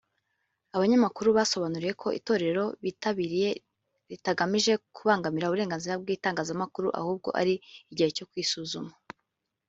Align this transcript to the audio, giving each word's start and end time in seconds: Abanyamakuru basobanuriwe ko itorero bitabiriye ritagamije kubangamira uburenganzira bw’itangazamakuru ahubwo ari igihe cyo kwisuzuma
Abanyamakuru 0.75 1.27
basobanuriwe 1.37 1.93
ko 2.01 2.07
itorero 2.19 2.63
bitabiriye 2.83 3.49
ritagamije 4.09 4.73
kubangamira 4.95 5.45
uburenganzira 5.47 5.99
bw’itangazamakuru 6.01 6.87
ahubwo 6.99 7.29
ari 7.41 7.53
igihe 7.91 8.09
cyo 8.17 8.25
kwisuzuma 8.31 8.91